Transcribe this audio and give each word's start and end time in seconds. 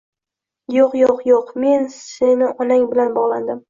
Yoʻq, 0.77 0.95
yoʻq, 1.03 1.21
yoʻq, 1.33 1.53
men 1.67 1.87
seni 2.01 2.53
onang 2.61 2.93
bilan 2.93 3.19
bogʻlandim 3.25 3.59